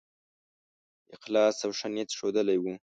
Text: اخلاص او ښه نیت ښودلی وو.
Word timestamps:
اخلاص 1.15 1.57
او 1.65 1.71
ښه 1.79 1.87
نیت 1.93 2.09
ښودلی 2.17 2.57
وو. 2.59 2.73